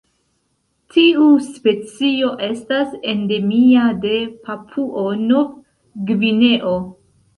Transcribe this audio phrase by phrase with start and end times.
[0.95, 4.17] Tiu specio estas endemia de
[4.49, 6.75] Papuo-Nov-Gvineo.